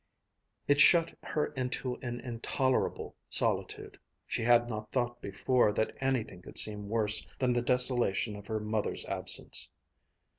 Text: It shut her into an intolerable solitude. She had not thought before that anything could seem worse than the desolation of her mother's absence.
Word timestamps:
It 0.67 0.79
shut 0.79 1.15
her 1.21 1.53
into 1.53 1.95
an 1.97 2.21
intolerable 2.21 3.15
solitude. 3.29 3.99
She 4.25 4.41
had 4.41 4.67
not 4.67 4.91
thought 4.91 5.21
before 5.21 5.71
that 5.73 5.95
anything 6.01 6.41
could 6.41 6.57
seem 6.57 6.89
worse 6.89 7.27
than 7.37 7.53
the 7.53 7.61
desolation 7.61 8.35
of 8.35 8.47
her 8.47 8.59
mother's 8.59 9.05
absence. 9.05 9.69